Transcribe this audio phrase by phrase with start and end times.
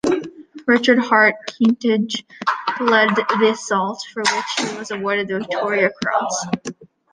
[0.65, 2.23] Richard Harte Keatinge
[2.79, 6.45] led the assault, for which he was awarded the Victoria Cross.